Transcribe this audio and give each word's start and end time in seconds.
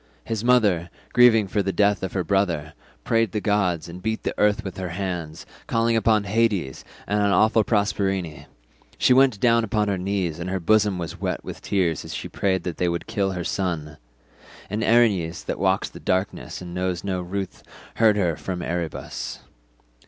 His 0.25 0.43
mother, 0.43 0.89
grieving 1.13 1.47
for 1.47 1.61
the 1.61 1.71
death 1.71 2.01
of 2.01 2.13
her 2.13 2.23
brother, 2.23 2.73
prayed 3.03 3.33
the 3.33 3.39
gods, 3.39 3.87
and 3.87 4.01
beat 4.01 4.23
the 4.23 4.33
earth 4.39 4.63
with 4.63 4.77
her 4.77 4.89
hands, 4.89 5.45
calling 5.67 5.95
upon 5.95 6.23
Hades 6.23 6.83
and 7.05 7.21
on 7.21 7.29
awful 7.29 7.63
Proserpine; 7.63 8.47
she 8.97 9.13
went 9.13 9.39
down 9.39 9.63
upon 9.63 9.89
her 9.89 9.99
knees 9.99 10.39
and 10.39 10.49
her 10.49 10.59
bosom 10.59 10.97
was 10.97 11.21
wet 11.21 11.43
with 11.43 11.61
tears 11.61 12.03
as 12.03 12.15
she 12.15 12.27
prayed 12.27 12.63
that 12.63 12.77
they 12.77 12.89
would 12.89 13.05
kill 13.05 13.33
her 13.33 13.43
son—and 13.43 14.81
Erinys 14.81 15.43
that 15.45 15.59
walks 15.59 15.95
in 15.95 16.01
darkness 16.03 16.63
and 16.63 16.73
knows 16.73 17.03
no 17.03 17.21
ruth 17.21 17.61
heard 17.97 18.17
her 18.17 18.35
from 18.35 18.63
Erebus. 18.63 19.41